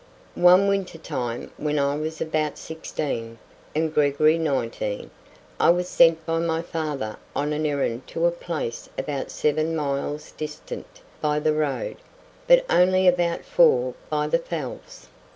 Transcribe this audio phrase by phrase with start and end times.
[0.33, 3.37] One winter time, when I was about sixteen,
[3.75, 5.11] and Gregory nineteen,
[5.59, 10.31] I was sent by my father on an errand to a place about seven miles
[10.31, 11.97] distant by the road,
[12.47, 15.05] but only about four by the Fells.